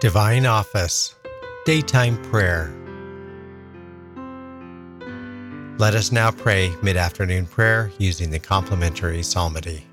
Divine 0.00 0.46
Office, 0.46 1.14
Daytime 1.66 2.16
Prayer. 2.22 2.74
Let 5.76 5.94
us 5.94 6.10
now 6.10 6.30
pray 6.30 6.74
mid 6.82 6.96
afternoon 6.96 7.44
prayer 7.44 7.92
using 7.98 8.30
the 8.30 8.38
complementary 8.38 9.22
psalmody. 9.22 9.84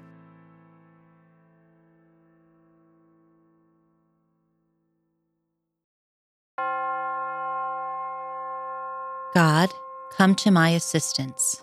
God, 9.35 9.73
come 10.15 10.35
to 10.35 10.51
my 10.51 10.69
assistance. 10.69 11.61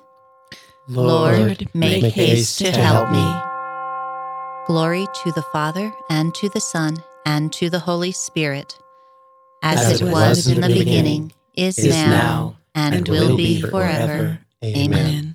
Lord, 0.86 1.38
Lord 1.38 1.68
make, 1.72 2.02
make 2.02 2.12
haste, 2.12 2.60
haste 2.60 2.74
to 2.74 2.78
help 2.82 3.10
me. 3.10 3.24
Glory 4.66 5.06
to 5.22 5.32
the 5.32 5.44
Father, 5.50 5.94
and 6.10 6.34
to 6.34 6.50
the 6.50 6.60
Son, 6.60 7.02
and 7.26 7.52
to 7.54 7.70
the 7.70 7.78
Holy 7.78 8.12
Spirit, 8.12 8.78
as, 9.62 9.80
as 9.80 10.00
it, 10.00 10.04
was, 10.04 10.12
was 10.12 10.46
in 10.48 10.60
the 10.60 10.68
beginning, 10.68 10.84
beginning 10.84 11.32
is, 11.56 11.84
now, 11.84 12.10
now 12.10 12.56
and, 12.74 12.94
and, 12.94 13.08
will, 13.08 13.28
will 13.30 13.36
be 13.36 13.60
forever. 13.60 13.70
forever. 13.72 14.38
Amen. 14.64 14.92
Amen. 14.92 15.33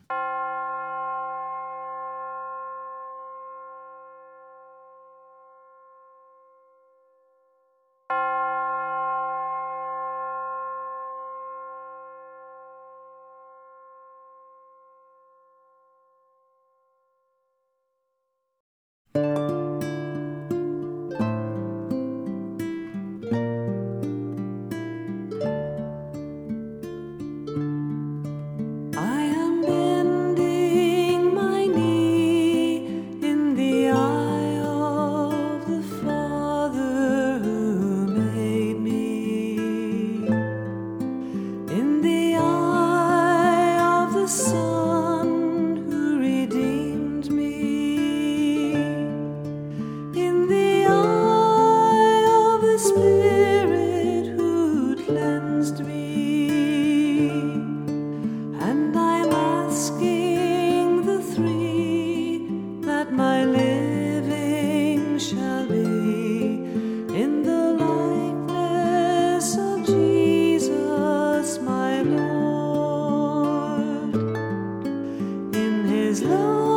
is 76.09 76.23
love. 76.23 76.68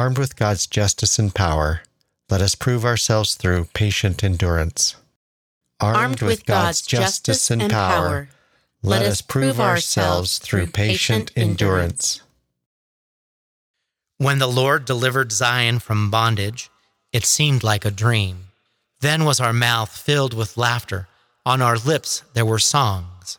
Armed 0.00 0.16
with 0.16 0.34
God's 0.34 0.66
justice 0.66 1.18
and 1.18 1.34
power, 1.34 1.82
let 2.30 2.40
us 2.40 2.54
prove 2.54 2.86
ourselves 2.86 3.34
through 3.34 3.66
patient 3.74 4.24
endurance. 4.24 4.96
Armed, 5.78 5.98
Armed 5.98 6.22
with, 6.22 6.46
God's 6.46 6.80
justice 6.80 7.50
and 7.50 7.70
power, 7.70 8.30
let 8.82 9.02
us 9.02 9.20
prove 9.20 9.60
ourselves 9.60 10.38
through 10.38 10.68
patient 10.68 11.32
endurance. 11.36 12.22
When 14.16 14.38
the 14.38 14.46
Lord 14.46 14.86
delivered 14.86 15.32
Zion 15.32 15.80
from 15.80 16.10
bondage, 16.10 16.70
it 17.12 17.26
seemed 17.26 17.62
like 17.62 17.84
a 17.84 17.90
dream. 17.90 18.44
Then 19.02 19.26
was 19.26 19.38
our 19.38 19.52
mouth 19.52 19.94
filled 19.94 20.32
with 20.32 20.56
laughter, 20.56 21.08
on 21.44 21.60
our 21.60 21.76
lips 21.76 22.22
there 22.32 22.46
were 22.46 22.58
songs. 22.58 23.38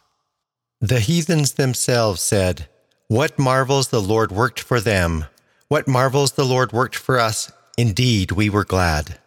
The 0.79 0.99
heathens 0.99 1.53
themselves 1.53 2.21
said, 2.21 2.67
What 3.07 3.39
marvels 3.39 3.87
the 3.87 3.99
Lord 3.99 4.31
worked 4.31 4.59
for 4.59 4.79
them! 4.79 5.25
What 5.71 5.87
marvels 5.87 6.33
the 6.33 6.43
Lord 6.43 6.73
worked 6.73 6.97
for 6.97 7.17
us! 7.17 7.49
Indeed, 7.77 8.33
we 8.33 8.49
were 8.49 8.65
glad. 8.65 9.19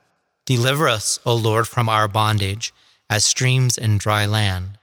Deliver 0.45 0.91
us, 0.91 1.19
O 1.25 1.35
Lord, 1.35 1.67
from 1.67 1.89
our 1.89 2.07
bondage, 2.07 2.75
as 3.09 3.25
streams 3.25 3.79
in 3.79 3.97
dry 3.97 4.27
land. 4.27 4.77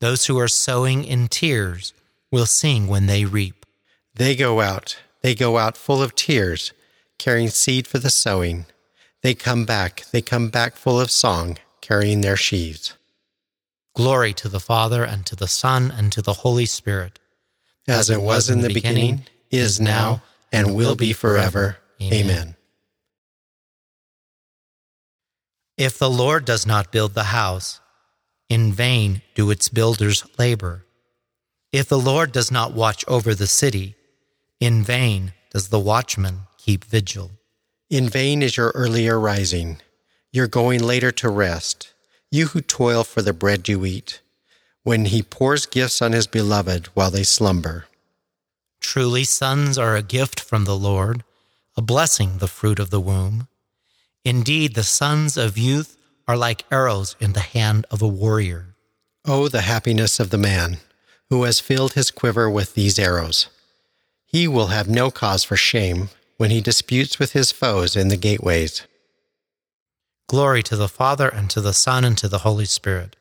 Those 0.00 0.24
who 0.24 0.38
are 0.38 0.48
sowing 0.48 1.04
in 1.04 1.28
tears 1.28 1.92
will 2.32 2.46
sing 2.46 2.86
when 2.86 3.04
they 3.04 3.26
reap. 3.26 3.66
They 4.14 4.34
go 4.34 4.62
out, 4.62 4.96
they 5.20 5.34
go 5.34 5.58
out 5.58 5.76
full 5.76 6.02
of 6.02 6.14
tears, 6.14 6.72
carrying 7.18 7.50
seed 7.50 7.86
for 7.86 7.98
the 7.98 8.08
sowing. 8.08 8.64
They 9.22 9.34
come 9.34 9.66
back, 9.66 10.06
they 10.12 10.22
come 10.22 10.48
back 10.48 10.76
full 10.76 10.98
of 10.98 11.10
song, 11.10 11.58
carrying 11.82 12.22
their 12.22 12.38
sheaves. 12.38 12.94
Glory 13.94 14.32
to 14.32 14.48
the 14.48 14.60
Father, 14.60 15.04
and 15.04 15.26
to 15.26 15.36
the 15.36 15.46
Son, 15.46 15.92
and 15.94 16.10
to 16.12 16.22
the 16.22 16.40
Holy 16.40 16.64
Spirit. 16.64 17.18
As 17.86 18.08
it 18.08 18.22
was 18.22 18.48
in 18.48 18.62
the 18.62 18.72
beginning, 18.72 19.26
is 19.50 19.78
now, 19.78 20.22
and 20.52 20.74
will 20.74 20.96
be 20.96 21.12
forever. 21.12 21.78
Amen. 22.02 22.56
If 25.76 25.98
the 25.98 26.10
Lord 26.10 26.44
does 26.44 26.66
not 26.66 26.92
build 26.92 27.14
the 27.14 27.24
house, 27.24 27.80
in 28.48 28.72
vain 28.72 29.22
do 29.34 29.50
its 29.50 29.68
builders 29.68 30.24
labor. 30.38 30.84
If 31.72 31.88
the 31.88 31.98
Lord 31.98 32.32
does 32.32 32.50
not 32.50 32.72
watch 32.72 33.04
over 33.08 33.34
the 33.34 33.46
city, 33.46 33.96
in 34.60 34.82
vain 34.82 35.32
does 35.50 35.68
the 35.68 35.80
watchman 35.80 36.40
keep 36.56 36.84
vigil. 36.84 37.32
In 37.90 38.08
vain 38.08 38.42
is 38.42 38.56
your 38.56 38.70
earlier 38.70 39.18
rising, 39.18 39.78
your 40.32 40.46
going 40.46 40.82
later 40.82 41.12
to 41.12 41.28
rest, 41.28 41.92
you 42.30 42.46
who 42.48 42.60
toil 42.60 43.04
for 43.04 43.22
the 43.22 43.32
bread 43.32 43.68
you 43.68 43.84
eat, 43.84 44.20
when 44.82 45.06
he 45.06 45.22
pours 45.22 45.66
gifts 45.66 46.00
on 46.00 46.12
his 46.12 46.26
beloved 46.26 46.86
while 46.94 47.10
they 47.10 47.22
slumber. 47.22 47.86
Truly, 48.86 49.24
sons 49.24 49.78
are 49.78 49.96
a 49.96 50.00
gift 50.00 50.38
from 50.38 50.64
the 50.64 50.76
Lord, 50.76 51.24
a 51.76 51.82
blessing, 51.82 52.38
the 52.38 52.46
fruit 52.46 52.78
of 52.78 52.90
the 52.90 53.00
womb. 53.00 53.48
Indeed, 54.24 54.74
the 54.76 54.84
sons 54.84 55.36
of 55.36 55.58
youth 55.58 55.96
are 56.28 56.36
like 56.36 56.64
arrows 56.70 57.16
in 57.18 57.32
the 57.32 57.40
hand 57.40 57.84
of 57.90 58.00
a 58.00 58.06
warrior. 58.06 58.76
Oh, 59.24 59.48
the 59.48 59.62
happiness 59.62 60.20
of 60.20 60.30
the 60.30 60.38
man 60.38 60.78
who 61.30 61.42
has 61.42 61.58
filled 61.58 61.94
his 61.94 62.12
quiver 62.12 62.48
with 62.48 62.74
these 62.74 62.96
arrows. 62.96 63.48
He 64.24 64.46
will 64.46 64.68
have 64.68 64.88
no 64.88 65.10
cause 65.10 65.42
for 65.42 65.56
shame 65.56 66.10
when 66.36 66.50
he 66.50 66.60
disputes 66.60 67.18
with 67.18 67.32
his 67.32 67.50
foes 67.50 67.96
in 67.96 68.06
the 68.06 68.16
gateways. 68.16 68.86
Glory 70.28 70.62
to 70.62 70.76
the 70.76 70.88
Father, 70.88 71.28
and 71.28 71.50
to 71.50 71.60
the 71.60 71.74
Son, 71.74 72.04
and 72.04 72.16
to 72.18 72.28
the 72.28 72.46
Holy 72.46 72.66
Spirit. 72.66 73.16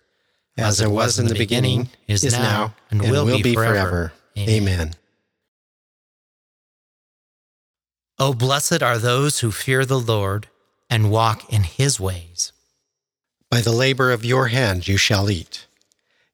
As, 0.59 0.79
it 0.79 0.91
was 0.91 1.17
in 1.17 1.25
the 1.25 1.33
beginning, 1.33 1.89
is, 2.07 2.23
now, 2.31 2.75
and, 2.91 3.01
will, 3.01 3.41
be, 3.41 3.55
forever. 3.55 4.13
Amen. 4.37 4.93
O 8.17 8.33
blessed 8.33 8.81
are 8.81 8.97
those 8.97 9.39
who 9.39 9.51
fear 9.51 9.85
the 9.85 9.99
Lord 9.99 10.47
and 10.89 11.11
walk 11.11 11.51
in 11.51 11.63
his 11.63 11.99
ways. 11.99 12.53
By 13.49 13.59
the 13.59 13.73
labor 13.73 14.11
of 14.11 14.23
your 14.23 14.47
hand 14.47 14.87
you 14.87 14.95
shall 14.95 15.29
eat. 15.29 15.65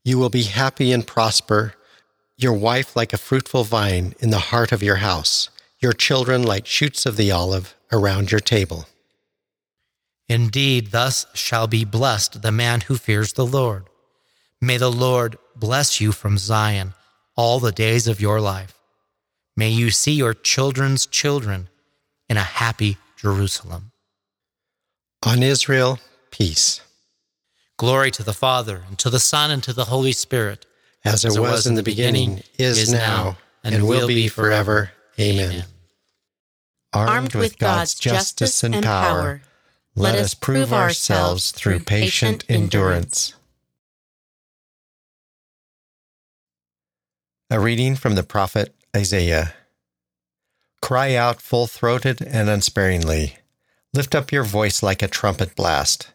You 0.03 0.19
will 0.19 0.29
be 0.29 0.43
happy 0.43 0.91
and 0.91 1.05
prosper, 1.05 1.73
your 2.37 2.53
wife 2.53 2.95
like 2.95 3.13
a 3.13 3.17
fruitful 3.17 3.63
vine 3.63 4.13
in 4.19 4.29
the 4.29 4.39
heart 4.51 4.71
of 4.71 4.83
your 4.83 4.97
house, 4.97 5.49
your 5.79 5.93
children 5.93 6.43
like 6.43 6.67
shoots 6.67 7.05
of 7.07 7.17
the 7.17 7.31
olive 7.31 7.75
around 7.91 8.31
your 8.31 8.39
table. 8.39 8.87
Indeed, 10.29 10.91
thus 10.91 11.25
shall 11.33 11.67
be 11.67 11.83
blessed 11.83 12.41
the 12.41 12.51
man 12.51 12.81
who 12.81 12.95
fears 12.95 13.33
the 13.33 13.45
Lord. 13.45 13.85
May 14.61 14.77
the 14.77 14.91
Lord 14.91 15.37
bless 15.55 15.99
you 15.99 16.11
from 16.11 16.37
Zion 16.37 16.93
all 17.35 17.59
the 17.59 17.71
days 17.71 18.07
of 18.07 18.21
your 18.21 18.39
life. 18.39 18.80
May 19.55 19.69
you 19.69 19.91
see 19.91 20.13
your 20.13 20.33
children's 20.33 21.05
children 21.05 21.69
in 22.29 22.37
a 22.37 22.41
happy 22.41 22.97
Jerusalem. 23.17 23.91
On 25.25 25.43
Israel, 25.43 25.99
peace. 26.31 26.81
Glory 27.77 28.11
to 28.11 28.23
the 28.23 28.33
Father, 28.33 28.83
and 28.87 28.97
to 28.99 29.09
the 29.09 29.19
Son, 29.19 29.51
and 29.51 29.63
to 29.63 29.73
the 29.73 29.85
Holy 29.85 30.11
Spirit. 30.11 30.65
As 31.03 31.25
it, 31.25 31.39
was, 31.39 31.65
in 31.65 31.75
the 31.75 31.83
beginning, 31.83 32.43
is, 32.57 32.91
now, 32.91 33.37
and, 33.63 33.87
will 33.87 34.07
be 34.07 34.27
forever. 34.27 34.91
Amen. 35.19 35.65
Armed 36.93 37.33
with 37.33 37.57
God's 37.57 37.95
justice 37.95 38.63
and 38.63 38.83
power, 38.83 39.41
let 39.95 40.15
us 40.15 40.33
prove 40.33 40.71
ourselves 40.71 41.51
through 41.51 41.79
patient 41.79 42.45
endurance. 42.47 43.33
A 47.53 47.59
reading 47.59 47.97
from 47.97 48.15
the 48.15 48.23
prophet 48.23 48.73
Isaiah. 48.95 49.53
Cry 50.81 51.15
out 51.15 51.41
full 51.41 51.67
throated 51.67 52.21
and 52.21 52.49
unsparingly. 52.49 53.39
Lift 53.93 54.15
up 54.15 54.31
your 54.31 54.45
voice 54.45 54.81
like 54.81 55.01
a 55.01 55.09
trumpet 55.09 55.53
blast. 55.53 56.13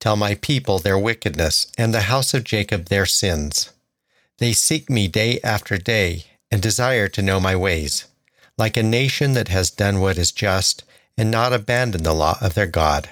Tell 0.00 0.16
my 0.16 0.34
people 0.34 0.80
their 0.80 0.98
wickedness 0.98 1.68
and 1.78 1.94
the 1.94 2.10
house 2.10 2.34
of 2.34 2.42
Jacob 2.42 2.86
their 2.86 3.06
sins. 3.06 3.70
They 4.38 4.52
seek 4.52 4.90
me 4.90 5.06
day 5.06 5.38
after 5.44 5.78
day 5.78 6.24
and 6.50 6.60
desire 6.60 7.06
to 7.06 7.22
know 7.22 7.38
my 7.38 7.54
ways, 7.54 8.06
like 8.58 8.76
a 8.76 8.82
nation 8.82 9.34
that 9.34 9.46
has 9.46 9.70
done 9.70 10.00
what 10.00 10.18
is 10.18 10.32
just 10.32 10.82
and 11.16 11.30
not 11.30 11.52
abandoned 11.52 12.04
the 12.04 12.12
law 12.12 12.36
of 12.40 12.54
their 12.54 12.66
God. 12.66 13.10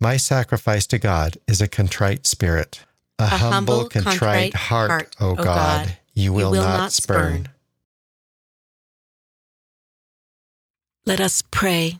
My 0.00 0.16
sacrifice 0.16 0.86
to 0.88 0.98
God 0.98 1.38
is 1.48 1.60
a 1.60 1.68
contrite 1.68 2.26
spirit, 2.26 2.84
a, 3.18 3.24
A 3.24 3.26
humble, 3.26 3.52
humble, 3.52 3.88
contrite, 3.88 4.14
contrite 4.14 4.54
heart, 4.54 4.90
heart, 4.90 5.16
O 5.20 5.34
God, 5.34 5.44
God, 5.44 5.96
you 6.14 6.32
will, 6.32 6.52
will 6.52 6.62
not, 6.62 6.76
not 6.78 6.92
spurn. 6.92 7.44
spurn. 7.44 7.48
Let 11.04 11.20
us 11.20 11.42
pray. 11.50 11.98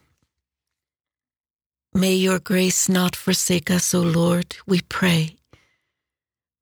May 1.95 2.14
your 2.14 2.38
grace 2.38 2.88
not 2.88 3.17
forsake 3.17 3.71
us, 3.71 3.93
O 3.95 4.02
Lord, 4.02 4.57
we 4.67 4.83
pray, 4.83 5.37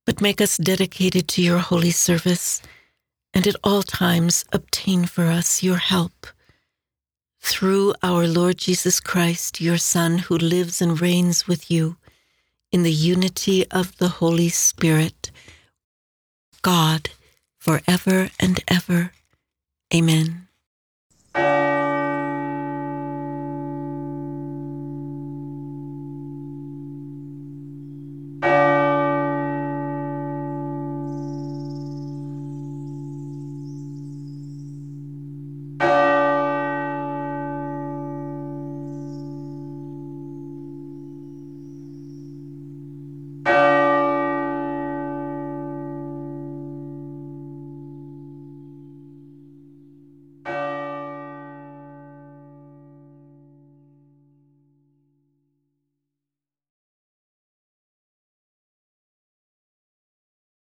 but 0.07 0.23
make 0.23 0.41
us 0.41 0.57
dedicated 0.57 1.29
to 1.29 1.43
your 1.43 1.59
holy 1.59 1.91
service 1.91 2.63
and 3.35 3.47
at 3.47 3.57
all 3.63 3.83
times 3.83 4.47
obtain 4.53 5.05
for 5.05 5.27
us 5.27 5.63
your 5.63 5.77
help. 5.77 6.29
Through 7.49 7.95
our 8.03 8.27
Lord 8.27 8.59
Jesus 8.59 8.99
Christ, 8.99 9.61
your 9.61 9.79
Son, 9.79 10.19
who 10.19 10.37
lives 10.37 10.83
and 10.83 11.01
reigns 11.01 11.47
with 11.47 11.71
you 11.71 11.97
in 12.73 12.83
the 12.83 12.93
unity 12.93 13.65
of 13.71 13.97
the 13.99 14.09
Holy 14.09 14.49
Spirit, 14.49 15.31
God, 16.63 17.11
forever 17.57 18.31
and 18.41 18.59
ever. 18.67 19.13
Amen. 19.95 20.49